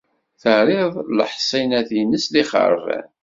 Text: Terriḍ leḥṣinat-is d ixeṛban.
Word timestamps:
Terriḍ 0.41 0.93
leḥṣinat-is 1.17 2.25
d 2.33 2.35
ixeṛban. 2.41 3.07